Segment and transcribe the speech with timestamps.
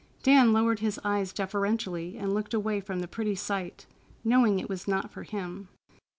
[0.23, 3.85] Dan lowered his eyes deferentially and looked away from the pretty sight,
[4.23, 5.69] knowing it was not for him.